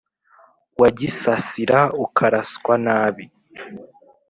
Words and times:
Wagisasira 0.81 1.79
ukaraswa 2.05 2.73
nabi 2.85 3.25